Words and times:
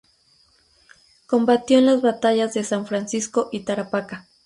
Combatió 1.27 1.77
en 1.77 1.85
las 1.85 2.01
batallas 2.01 2.55
de 2.55 2.63
San 2.63 2.87
Francisco 2.87 3.49
y 3.51 3.59
Tarapacá. 3.65 4.27